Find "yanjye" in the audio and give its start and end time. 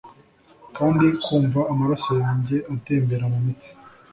2.23-2.55